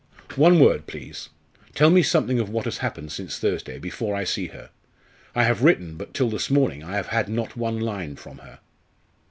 "One 0.35 0.59
word, 0.59 0.87
please. 0.87 1.29
Tell 1.75 1.91
me 1.91 2.01
something 2.01 2.39
of 2.39 2.49
what 2.49 2.65
has 2.65 2.79
happened 2.79 3.11
since 3.11 3.37
Thursday, 3.37 3.77
before 3.77 4.15
I 4.15 4.23
see 4.23 4.47
her. 4.47 4.71
I 5.35 5.43
have 5.43 5.61
written 5.61 5.95
but 5.95 6.11
till 6.11 6.31
this 6.31 6.49
morning 6.49 6.83
I 6.83 6.95
have 6.95 7.09
had 7.09 7.29
not 7.29 7.55
one 7.55 7.79
line 7.79 8.15
from 8.15 8.39
her." 8.39 8.61